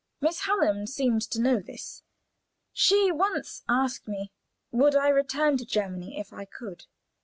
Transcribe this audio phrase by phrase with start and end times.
[0.19, 2.01] Miss Hallam seemed to know this;
[2.73, 4.31] she once asked me:
[4.71, 6.87] "Would I return to Germany if I could?"